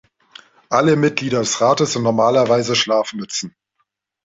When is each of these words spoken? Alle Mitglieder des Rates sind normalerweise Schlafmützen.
Alle 0.71 0.95
Mitglieder 0.95 1.37
des 1.41 1.61
Rates 1.61 1.93
sind 1.93 2.01
normalerweise 2.01 2.75
Schlafmützen. 2.75 3.55